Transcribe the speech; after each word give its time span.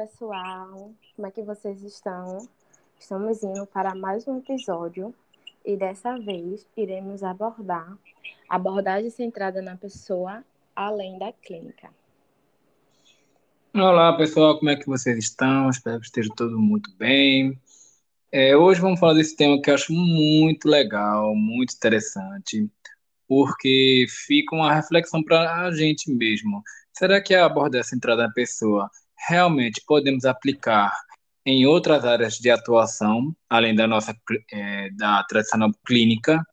pessoal, 0.00 0.94
como 1.14 1.28
é 1.28 1.30
que 1.30 1.42
vocês 1.42 1.82
estão? 1.82 2.48
Estamos 2.98 3.42
indo 3.42 3.66
para 3.66 3.94
mais 3.94 4.26
um 4.26 4.38
episódio 4.38 5.14
e 5.62 5.76
dessa 5.76 6.18
vez 6.18 6.66
iremos 6.74 7.22
abordar 7.22 7.98
abordagem 8.48 9.10
centrada 9.10 9.60
na 9.60 9.76
pessoa 9.76 10.42
além 10.74 11.18
da 11.18 11.30
clínica. 11.34 11.90
Olá 13.74 14.16
pessoal, 14.16 14.58
como 14.58 14.70
é 14.70 14.76
que 14.76 14.86
vocês 14.86 15.18
estão? 15.18 15.68
Espero 15.68 16.00
que 16.00 16.06
esteja 16.06 16.30
tudo 16.34 16.58
muito 16.58 16.90
bem. 16.96 17.60
É, 18.32 18.56
hoje 18.56 18.80
vamos 18.80 18.98
falar 18.98 19.12
desse 19.12 19.36
tema 19.36 19.60
que 19.60 19.68
eu 19.68 19.74
acho 19.74 19.92
muito 19.92 20.66
legal, 20.66 21.34
muito 21.34 21.74
interessante, 21.74 22.66
porque 23.28 24.06
fica 24.08 24.56
uma 24.56 24.72
reflexão 24.72 25.22
para 25.22 25.66
a 25.66 25.70
gente 25.72 26.10
mesmo. 26.10 26.62
Será 26.90 27.20
que 27.20 27.34
a 27.34 27.44
abordagem 27.44 27.90
centrada 27.90 28.22
na 28.22 28.32
pessoa 28.32 28.90
realmente 29.28 29.82
podemos 29.86 30.24
aplicar 30.24 30.92
em 31.44 31.66
outras 31.66 32.04
áreas 32.04 32.34
de 32.34 32.50
atuação, 32.50 33.34
além 33.48 33.74
da 33.74 33.86
nossa 33.86 34.14
é, 34.52 34.90
da 34.90 35.24
tradicional 35.24 35.70
clínica. 35.86 36.44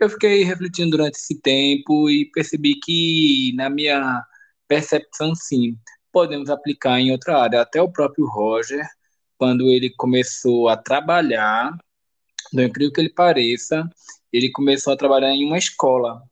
Eu 0.00 0.10
fiquei 0.10 0.42
refletindo 0.42 0.90
durante 0.96 1.16
esse 1.16 1.40
tempo 1.40 2.10
e 2.10 2.30
percebi 2.30 2.78
que, 2.80 3.52
na 3.56 3.70
minha 3.70 4.22
percepção, 4.68 5.34
sim, 5.34 5.76
podemos 6.12 6.50
aplicar 6.50 7.00
em 7.00 7.12
outra 7.12 7.42
área. 7.42 7.62
Até 7.62 7.80
o 7.80 7.90
próprio 7.90 8.26
Roger, 8.26 8.86
quando 9.38 9.70
ele 9.70 9.90
começou 9.96 10.68
a 10.68 10.76
trabalhar, 10.76 11.76
não 12.52 12.64
incrível 12.64 12.92
que 12.92 13.00
ele 13.00 13.12
pareça, 13.12 13.88
ele 14.32 14.50
começou 14.50 14.92
a 14.92 14.96
trabalhar 14.96 15.30
em 15.30 15.46
uma 15.46 15.58
escola 15.58 16.22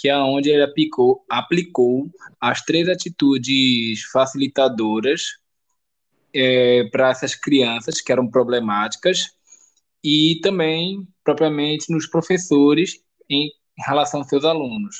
que 0.00 0.08
é 0.08 0.16
onde 0.16 0.48
ele 0.48 0.62
aplicou, 0.62 1.22
aplicou 1.28 2.10
as 2.40 2.62
três 2.62 2.88
atitudes 2.88 4.02
facilitadoras 4.10 5.24
é, 6.32 6.84
para 6.90 7.10
essas 7.10 7.34
crianças 7.34 8.00
que 8.00 8.10
eram 8.10 8.26
problemáticas 8.26 9.30
e 10.02 10.40
também 10.42 11.06
propriamente 11.22 11.92
nos 11.92 12.06
professores 12.06 12.98
em 13.28 13.50
relação 13.86 14.20
aos 14.20 14.28
seus 14.30 14.42
alunos. 14.42 14.96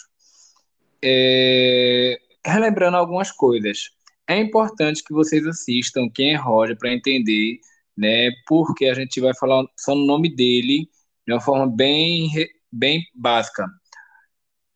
É, 1.02 2.18
relembrando 2.44 2.98
algumas 2.98 3.32
coisas, 3.32 3.88
é 4.28 4.38
importante 4.38 5.02
que 5.02 5.14
vocês 5.14 5.46
assistam 5.46 6.10
quem 6.14 6.34
é 6.34 6.36
Roger 6.36 6.76
para 6.76 6.92
entender, 6.92 7.58
né, 7.96 8.30
porque 8.46 8.84
a 8.84 8.94
gente 8.94 9.18
vai 9.18 9.34
falar 9.34 9.64
só 9.78 9.94
no 9.94 10.04
nome 10.04 10.28
dele 10.28 10.90
de 11.26 11.32
uma 11.32 11.40
forma 11.40 11.66
bem 11.66 12.30
bem 12.70 13.02
básica 13.14 13.66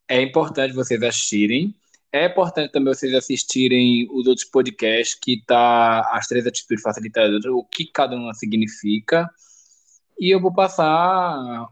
é 0.08 0.22
importante 0.22 0.74
vocês 0.74 1.02
assistirem. 1.02 1.74
É 2.12 2.26
importante 2.26 2.70
também 2.70 2.94
vocês 2.94 3.12
assistirem 3.14 4.08
os 4.12 4.26
outros 4.26 4.46
podcasts 4.46 5.18
que 5.20 5.42
tá 5.44 6.00
as 6.12 6.26
três 6.28 6.46
atitudes 6.46 6.82
facilitadoras, 6.82 7.44
o 7.46 7.64
que 7.64 7.86
cada 7.86 8.14
uma 8.14 8.32
significa. 8.34 9.28
E 10.18 10.32
eu 10.32 10.40
vou 10.40 10.52
passar 10.54 11.68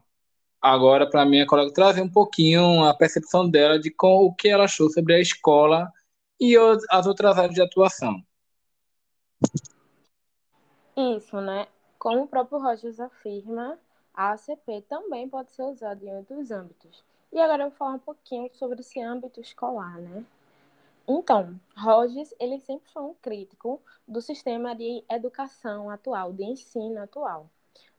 agora 0.60 1.08
para 1.08 1.24
minha 1.24 1.46
colega 1.46 1.72
trazer 1.72 2.02
um 2.02 2.08
pouquinho 2.08 2.84
a 2.84 2.94
percepção 2.94 3.48
dela 3.48 3.78
de 3.78 3.90
com, 3.90 4.24
o 4.24 4.34
que 4.34 4.48
ela 4.48 4.64
achou 4.64 4.90
sobre 4.90 5.14
a 5.14 5.20
escola 5.20 5.90
e 6.40 6.56
as 6.90 7.06
outras 7.06 7.38
áreas 7.38 7.54
de 7.54 7.62
atuação. 7.62 8.20
Isso, 10.96 11.40
né? 11.40 11.68
Como 11.98 12.22
o 12.22 12.28
próprio 12.28 12.58
Rogers 12.58 12.98
afirma, 12.98 13.78
a 14.12 14.32
ACP 14.32 14.82
também 14.88 15.28
pode 15.28 15.52
ser 15.52 15.62
usada 15.62 16.04
em 16.04 16.12
outros 16.16 16.50
âmbitos. 16.50 17.11
E 17.32 17.40
agora 17.40 17.62
eu 17.62 17.70
vou 17.70 17.78
falar 17.78 17.94
um 17.94 17.98
pouquinho 17.98 18.50
sobre 18.52 18.80
esse 18.80 19.00
âmbito 19.00 19.40
escolar, 19.40 19.98
né? 19.98 20.22
Então, 21.08 21.58
Rogers, 21.74 22.34
ele 22.38 22.60
sempre 22.60 22.90
foi 22.92 23.02
um 23.02 23.14
crítico 23.14 23.80
do 24.06 24.20
sistema 24.20 24.74
de 24.74 25.02
educação 25.10 25.88
atual, 25.88 26.30
de 26.30 26.44
ensino 26.44 27.00
atual, 27.00 27.48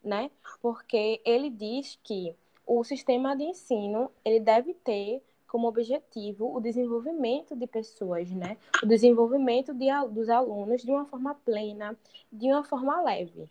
né? 0.04 0.30
Porque 0.62 1.20
ele 1.26 1.50
diz 1.50 2.00
que 2.04 2.36
o 2.66 2.84
sistema 2.84 3.36
de 3.36 3.44
ensino, 3.44 4.12
ele 4.24 4.40
deve 4.40 4.76
ter 4.76 5.20
como 5.48 5.68
objetivo 5.68 6.56
o 6.56 6.62
desenvolvimento 6.62 7.56
de 7.56 7.66
pessoas, 7.66 8.30
né? 8.30 8.56
O 8.84 8.86
desenvolvimento 8.86 9.74
de, 9.74 9.88
dos 10.12 10.30
alunos 10.30 10.84
de 10.84 10.92
uma 10.92 11.06
forma 11.06 11.34
plena, 11.44 11.98
de 12.32 12.52
uma 12.52 12.64
forma 12.64 13.02
leve 13.02 13.50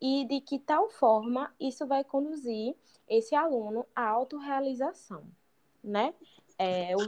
e 0.00 0.24
de 0.24 0.40
que 0.40 0.58
tal 0.58 0.88
forma 0.88 1.54
isso 1.60 1.86
vai 1.86 2.02
conduzir 2.02 2.74
esse 3.08 3.34
aluno 3.34 3.86
à 3.94 4.08
autorrealização, 4.08 5.24
né? 5.82 6.14
É 6.58 6.94
o, 6.96 7.06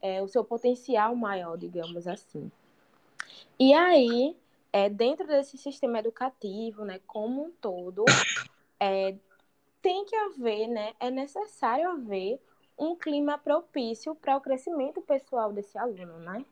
é 0.00 0.22
o 0.22 0.28
seu 0.28 0.44
potencial 0.44 1.16
maior, 1.16 1.56
digamos 1.56 2.06
assim. 2.06 2.50
E 3.58 3.72
aí, 3.72 4.36
é, 4.72 4.88
dentro 4.88 5.26
desse 5.26 5.58
sistema 5.58 5.98
educativo, 5.98 6.84
né, 6.84 7.00
como 7.06 7.44
um 7.44 7.50
todo, 7.50 8.04
é, 8.78 9.16
tem 9.82 10.04
que 10.04 10.14
haver, 10.14 10.68
né, 10.68 10.94
é 11.00 11.10
necessário 11.10 11.90
haver 11.90 12.40
um 12.78 12.94
clima 12.94 13.36
propício 13.36 14.14
para 14.14 14.36
o 14.36 14.40
crescimento 14.40 15.00
pessoal 15.00 15.52
desse 15.52 15.76
aluno, 15.76 16.18
né? 16.20 16.44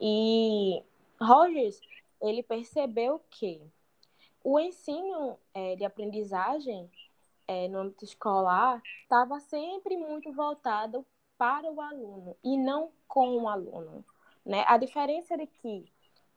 E 0.00 0.82
Rogers, 1.20 1.80
ele 2.22 2.42
percebeu 2.42 3.20
que 3.28 3.60
o 4.50 4.58
ensino 4.58 5.38
é, 5.52 5.76
de 5.76 5.84
aprendizagem 5.84 6.90
é, 7.46 7.68
no 7.68 7.80
âmbito 7.80 8.02
escolar 8.02 8.82
estava 9.02 9.38
sempre 9.40 9.94
muito 9.94 10.32
voltado 10.32 11.04
para 11.36 11.70
o 11.70 11.78
aluno 11.82 12.34
e 12.42 12.56
não 12.56 12.90
com 13.06 13.36
o 13.42 13.46
aluno. 13.46 14.02
Né? 14.46 14.64
A 14.66 14.78
diferença 14.78 15.34
é 15.34 15.46
que 15.46 15.84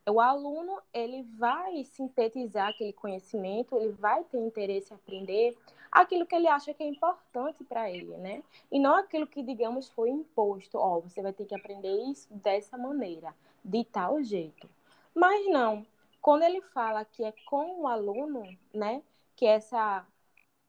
o 0.09 0.19
aluno 0.19 0.77
ele 0.94 1.23
vai 1.38 1.85
sintetizar 1.85 2.67
aquele 2.67 2.91
conhecimento, 2.91 3.77
ele 3.77 3.94
vai 3.94 4.25
ter 4.25 4.39
interesse 4.39 4.91
em 4.91 4.97
aprender 4.97 5.57
aquilo 5.89 6.25
que 6.25 6.35
ele 6.35 6.49
acha 6.49 6.73
que 6.73 6.83
é 6.83 6.88
importante 6.88 7.63
para 7.63 7.89
ele, 7.89 8.17
né? 8.17 8.43
E 8.69 8.78
não 8.78 8.95
aquilo 8.95 9.25
que, 9.25 9.41
digamos, 9.41 9.88
foi 9.88 10.09
imposto. 10.09 10.78
Ó, 10.78 10.97
oh, 10.97 11.01
você 11.01 11.22
vai 11.22 11.31
ter 11.31 11.45
que 11.45 11.55
aprender 11.55 11.95
isso 12.11 12.28
dessa 12.33 12.78
maneira, 12.78 13.33
de 13.63 13.85
tal 13.85 14.22
jeito. 14.22 14.69
Mas 15.13 15.47
não, 15.47 15.85
quando 16.22 16.44
ele 16.44 16.62
fala 16.62 17.04
que 17.04 17.24
é 17.24 17.34
com 17.46 17.82
o 17.82 17.88
aluno, 17.88 18.44
né, 18.74 19.02
que 19.36 19.46
essa 19.46 20.06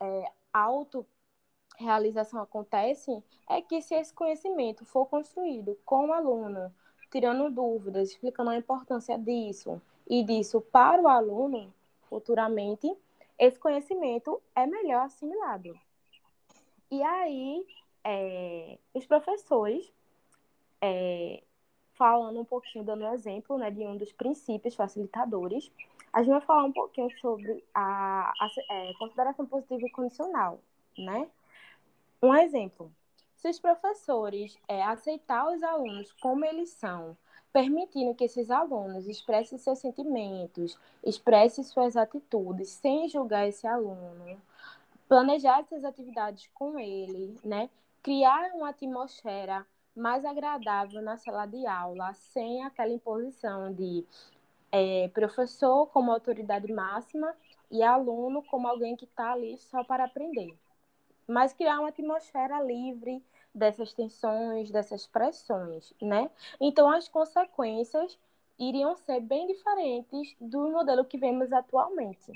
é, 0.00 0.32
autorrealização 0.52 2.40
acontece, 2.40 3.22
é 3.48 3.60
que 3.60 3.82
se 3.82 3.94
esse 3.94 4.12
conhecimento 4.14 4.84
for 4.84 5.06
construído 5.06 5.78
com 5.84 6.08
o 6.08 6.12
aluno, 6.12 6.74
tirando 7.10 7.50
dúvidas, 7.50 8.10
explicando 8.10 8.50
a 8.50 8.56
importância 8.56 9.18
disso 9.18 9.80
e 10.08 10.24
disso 10.24 10.60
para 10.60 11.02
o 11.02 11.08
aluno, 11.08 11.72
futuramente, 12.08 12.90
esse 13.38 13.58
conhecimento 13.58 14.40
é 14.54 14.66
melhor 14.66 15.04
assimilado. 15.04 15.78
E 16.90 17.02
aí, 17.02 17.66
é, 18.04 18.78
os 18.94 19.06
professores 19.06 19.92
é, 20.80 21.42
falando 21.94 22.40
um 22.40 22.44
pouquinho, 22.44 22.84
dando 22.84 23.04
um 23.04 23.12
exemplo 23.12 23.58
né, 23.58 23.70
de 23.70 23.84
um 23.84 23.96
dos 23.96 24.12
princípios 24.12 24.74
facilitadores, 24.74 25.70
a 26.12 26.22
gente 26.22 26.32
vai 26.32 26.40
falar 26.40 26.64
um 26.64 26.72
pouquinho 26.72 27.10
sobre 27.18 27.64
a, 27.74 28.32
a 28.38 28.48
é, 28.70 28.92
consideração 28.98 29.46
positiva 29.46 29.86
e 29.86 29.90
condicional, 29.90 30.60
né? 30.96 31.28
Um 32.22 32.34
exemplo, 32.34 32.92
se 33.36 33.48
os 33.48 33.58
professores 33.58 34.56
é, 34.68 34.82
aceitar 34.82 35.52
os 35.52 35.62
alunos 35.62 36.12
como 36.20 36.44
eles 36.44 36.70
são, 36.70 37.16
permitindo 37.52 38.14
que 38.14 38.24
esses 38.24 38.50
alunos 38.50 39.08
expressem 39.08 39.58
seus 39.58 39.78
sentimentos, 39.78 40.78
expressem 41.04 41.64
suas 41.64 41.96
atitudes, 41.96 42.68
sem 42.68 43.08
julgar 43.08 43.48
esse 43.48 43.66
aluno, 43.66 44.40
planejar 45.08 45.60
essas 45.60 45.84
atividades 45.84 46.48
com 46.54 46.78
ele, 46.78 47.36
né? 47.44 47.68
Criar 48.02 48.52
uma 48.54 48.70
atmosfera 48.70 49.66
mais 49.94 50.24
agradável 50.24 51.02
na 51.02 51.16
sala 51.16 51.46
de 51.46 51.66
aula, 51.66 52.12
sem 52.14 52.64
aquela 52.64 52.92
imposição 52.92 53.72
de 53.72 54.04
é, 54.70 55.08
professor 55.08 55.86
como 55.88 56.10
autoridade 56.10 56.72
máxima 56.72 57.34
e 57.70 57.82
aluno 57.82 58.42
como 58.42 58.66
alguém 58.66 58.96
que 58.96 59.04
está 59.04 59.32
ali 59.32 59.56
só 59.58 59.84
para 59.84 60.04
aprender. 60.04 60.54
Mas 61.26 61.52
criar 61.52 61.78
uma 61.78 61.88
atmosfera 61.88 62.62
livre 62.62 63.22
dessas 63.54 63.92
tensões, 63.92 64.70
dessas 64.70 65.06
pressões, 65.06 65.92
né? 66.00 66.30
Então, 66.60 66.90
as 66.90 67.06
consequências 67.08 68.18
iriam 68.58 68.96
ser 68.96 69.20
bem 69.20 69.46
diferentes 69.46 70.34
do 70.40 70.70
modelo 70.70 71.04
que 71.04 71.18
vemos 71.18 71.52
atualmente. 71.52 72.32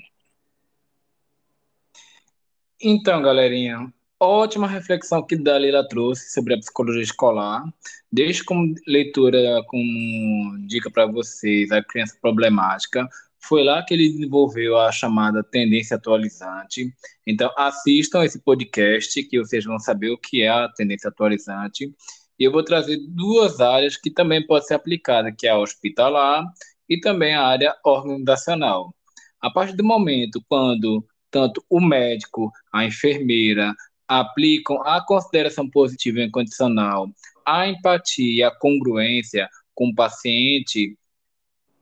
Então, 2.79 3.21
galerinha, 3.21 3.91
Ótima 4.19 4.67
reflexão 4.67 5.21
que 5.23 5.35
Dalila 5.35 5.87
trouxe 5.87 6.31
sobre 6.31 6.55
a 6.55 6.57
psicologia 6.57 7.03
escolar. 7.03 7.63
Deixo 8.11 8.43
como 8.45 8.73
leitura, 8.87 9.63
como 9.67 10.57
dica 10.67 10.89
para 10.89 11.05
vocês, 11.05 11.71
a 11.71 11.83
criança 11.83 12.17
problemática. 12.19 13.07
Foi 13.39 13.63
lá 13.63 13.83
que 13.83 13.93
ele 13.93 14.09
desenvolveu 14.09 14.75
a 14.75 14.91
chamada 14.91 15.43
tendência 15.43 15.97
atualizante. 15.97 16.91
Então, 17.27 17.51
assistam 17.55 18.23
esse 18.23 18.39
podcast 18.39 19.21
que 19.23 19.37
vocês 19.37 19.63
vão 19.63 19.77
saber 19.77 20.09
o 20.09 20.17
que 20.17 20.41
é 20.41 20.49
a 20.49 20.67
tendência 20.67 21.09
atualizante. 21.09 21.93
E 22.39 22.43
eu 22.43 22.51
vou 22.51 22.63
trazer 22.63 22.97
duas 23.09 23.59
áreas 23.59 23.97
que 23.97 24.09
também 24.09 24.45
podem 24.45 24.67
ser 24.67 24.73
aplicadas, 24.73 25.33
que 25.37 25.45
é 25.45 25.51
a 25.51 25.59
hospitalar 25.59 26.43
e 26.89 26.99
também 26.99 27.35
a 27.35 27.45
área 27.45 27.75
organizacional. 27.85 28.95
A 29.39 29.51
partir 29.51 29.75
do 29.75 29.83
momento 29.83 30.43
quando 30.49 31.05
tanto 31.29 31.63
o 31.69 31.79
médico, 31.79 32.51
a 32.73 32.83
enfermeira 32.85 33.75
aplicam 34.07 34.81
a 34.83 35.03
consideração 35.03 35.69
positiva 35.69 36.19
e 36.19 36.25
incondicional, 36.25 37.09
a 37.45 37.67
empatia, 37.67 38.47
a 38.47 38.55
congruência 38.55 39.49
com 39.75 39.89
o 39.89 39.95
paciente, 39.95 40.97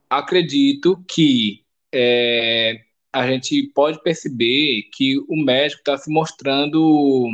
acredito 0.10 1.04
que 1.08 1.64
é, 1.94 2.82
a 3.12 3.28
gente 3.28 3.64
pode 3.74 4.02
perceber 4.02 4.90
que 4.92 5.18
o 5.30 5.36
médico 5.38 5.80
está 5.80 5.98
se 5.98 6.12
mostrando 6.12 7.30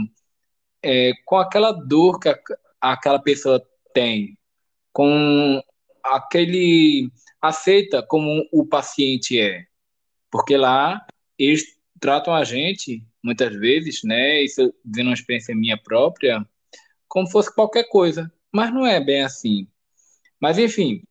é, 0.83 1.13
com 1.25 1.37
aquela 1.37 1.71
dor 1.71 2.19
que 2.19 2.29
a, 2.29 2.37
aquela 2.79 3.19
pessoa 3.19 3.65
tem, 3.93 4.37
com 4.93 5.61
aquele 6.03 7.09
aceita 7.41 8.03
como 8.03 8.47
o 8.51 8.65
paciente 8.65 9.39
é, 9.39 9.65
porque 10.29 10.55
lá 10.55 11.05
eles 11.37 11.77
tratam 11.99 12.33
a 12.33 12.43
gente 12.43 13.03
muitas 13.23 13.55
vezes, 13.55 14.01
né? 14.03 14.43
Isso 14.43 14.73
dizendo 14.83 15.07
uma 15.07 15.13
experiência 15.13 15.55
minha 15.55 15.77
própria, 15.77 16.45
como 17.07 17.29
fosse 17.29 17.53
qualquer 17.53 17.87
coisa, 17.89 18.31
mas 18.51 18.73
não 18.73 18.85
é 18.85 18.99
bem 18.99 19.23
assim. 19.23 19.67
Mas 20.39 20.57
enfim, 20.57 21.03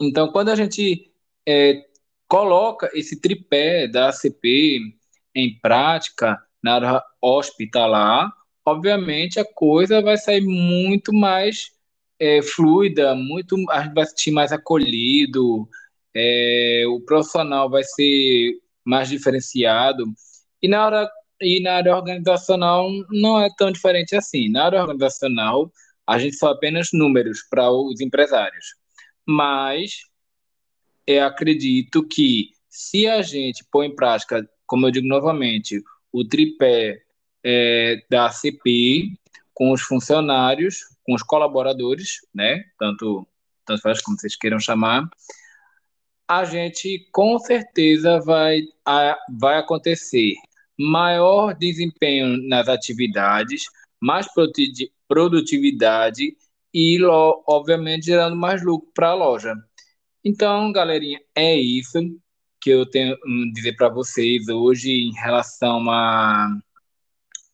então 0.00 0.30
quando 0.32 0.50
a 0.50 0.56
gente 0.56 1.10
é, 1.46 1.84
coloca 2.28 2.90
esse 2.94 3.20
tripé 3.20 3.86
da 3.88 4.08
ACP 4.08 4.80
em 5.34 5.58
prática 5.60 6.38
na 6.62 6.74
área 6.74 7.02
hospitalar, 7.20 8.32
obviamente 8.64 9.40
a 9.40 9.44
coisa 9.44 10.02
vai 10.02 10.16
sair 10.16 10.42
muito 10.42 11.12
mais 11.12 11.72
é, 12.18 12.40
fluida, 12.42 13.14
muito 13.14 13.56
a 13.70 13.82
gente 13.82 13.94
vai 13.94 14.04
se 14.04 14.10
sentir 14.10 14.30
mais 14.30 14.52
acolhido, 14.52 15.68
é, 16.14 16.84
o 16.86 17.00
profissional 17.00 17.68
vai 17.70 17.82
ser 17.82 18.60
mais 18.84 19.08
diferenciado. 19.08 20.04
E 20.62 20.68
na, 20.68 20.86
hora, 20.86 21.10
e 21.42 21.60
na 21.60 21.74
área 21.74 21.96
organizacional 21.96 22.88
não 23.10 23.40
é 23.40 23.48
tão 23.56 23.70
diferente 23.70 24.14
assim. 24.14 24.48
Na 24.48 24.66
área 24.66 24.80
organizacional, 24.80 25.70
a 26.06 26.18
gente 26.18 26.36
só 26.36 26.48
apenas 26.50 26.90
números 26.92 27.42
para 27.50 27.70
os 27.70 28.00
empresários. 28.00 28.74
Mas 29.26 30.02
eu 31.06 31.24
acredito 31.24 32.06
que 32.06 32.50
se 32.68 33.06
a 33.06 33.20
gente 33.22 33.64
põe 33.70 33.88
em 33.88 33.94
prática, 33.94 34.48
como 34.66 34.86
eu 34.86 34.90
digo 34.90 35.06
novamente, 35.06 35.82
o 36.12 36.24
tripé 36.24 37.02
é, 37.44 38.04
da 38.08 38.26
ACP 38.26 39.12
com 39.52 39.72
os 39.72 39.82
funcionários, 39.82 40.80
com 41.04 41.14
os 41.14 41.22
colaboradores, 41.22 42.20
né? 42.34 42.64
Tanto, 42.78 43.26
tanto 43.64 43.82
faz 43.82 44.00
como 44.00 44.18
vocês 44.18 44.36
queiram 44.36 44.58
chamar, 44.58 45.08
a 46.26 46.44
gente 46.44 47.08
com 47.12 47.38
certeza 47.38 48.20
vai, 48.20 48.62
a, 48.86 49.18
vai 49.38 49.58
acontecer 49.58 50.34
maior 50.78 51.54
desempenho 51.54 52.36
nas 52.48 52.68
atividades, 52.68 53.64
mais 54.00 54.26
produtividade 55.08 56.36
e, 56.74 56.98
obviamente, 57.46 58.06
gerando 58.06 58.36
mais 58.36 58.62
lucro 58.62 58.90
para 58.94 59.10
a 59.10 59.14
loja. 59.14 59.54
Então, 60.24 60.72
galerinha, 60.72 61.20
é 61.34 61.54
isso 61.54 61.98
que 62.60 62.70
eu 62.70 62.86
tenho 62.86 63.14
a 63.14 63.52
dizer 63.52 63.74
para 63.74 63.88
vocês 63.88 64.48
hoje 64.48 64.90
em 64.90 65.12
relação 65.12 65.90
a, 65.90 66.48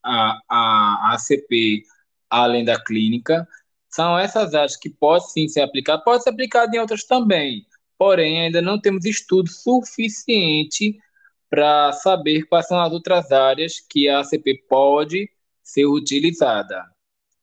a, 0.05 0.39
a 0.49 1.15
ACP 1.15 1.83
além 2.31 2.65
da 2.65 2.83
clínica. 2.83 3.49
São 3.89 4.19
essas 4.19 4.55
áreas 4.55 4.77
que 4.77 4.91
podem 4.91 5.27
sim 5.29 5.49
ser 5.49 5.63
aplicadas, 5.63 6.05
pode 6.05 6.23
ser 6.23 6.31
aplicado 6.31 6.75
em 6.75 6.79
outras 6.79 7.05
também, 7.05 7.67
porém 7.97 8.43
ainda 8.43 8.61
não 8.61 8.79
temos 8.79 9.07
estudo 9.07 9.49
suficiente 9.51 10.99
para 11.51 11.93
saber 11.93 12.45
quais 12.45 12.67
são 12.67 12.81
as 12.81 12.93
outras 12.93 13.33
áreas 13.33 13.81
que 13.81 14.09
a 14.09 14.21
ACP 14.21 14.65
pode 14.69 15.29
ser 15.63 15.87
utilizada. 15.87 16.85